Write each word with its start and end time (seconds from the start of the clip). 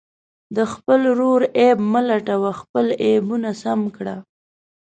د 0.55 0.57
خپل 0.73 0.99
ورور 1.11 1.41
عیب 1.57 1.79
مه 1.91 2.01
لټوئ، 2.09 2.51
خپل 2.61 2.85
عیبونه 3.03 3.49
سم 3.61 3.81
کړه. 3.95 4.15